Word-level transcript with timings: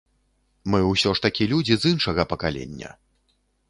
Мы 0.73 0.79
ўсё 0.85 1.13
ж 1.19 1.25
такі 1.27 1.49
людзі 1.53 1.73
з 1.79 1.83
іншага 1.95 2.21
пакалення. 2.35 2.89